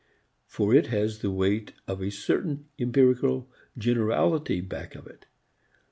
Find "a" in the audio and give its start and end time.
2.01-2.09